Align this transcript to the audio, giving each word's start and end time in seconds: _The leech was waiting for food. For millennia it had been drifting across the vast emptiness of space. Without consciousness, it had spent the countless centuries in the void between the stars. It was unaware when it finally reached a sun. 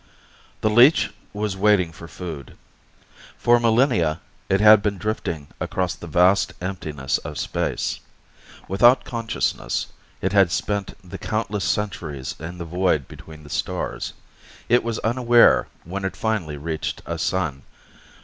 _The 0.61 0.69
leech 0.71 1.11
was 1.31 1.55
waiting 1.55 1.91
for 1.91 2.07
food. 2.07 2.57
For 3.37 3.59
millennia 3.59 4.19
it 4.49 4.59
had 4.59 4.81
been 4.81 4.97
drifting 4.97 5.49
across 5.59 5.93
the 5.93 6.07
vast 6.07 6.53
emptiness 6.59 7.19
of 7.19 7.37
space. 7.37 7.99
Without 8.67 9.03
consciousness, 9.03 9.93
it 10.19 10.33
had 10.33 10.51
spent 10.51 10.95
the 11.07 11.19
countless 11.19 11.65
centuries 11.65 12.33
in 12.39 12.57
the 12.57 12.65
void 12.65 13.07
between 13.07 13.43
the 13.43 13.49
stars. 13.51 14.13
It 14.67 14.83
was 14.83 14.97
unaware 15.05 15.67
when 15.83 16.03
it 16.03 16.15
finally 16.15 16.57
reached 16.57 17.03
a 17.05 17.19
sun. 17.19 17.61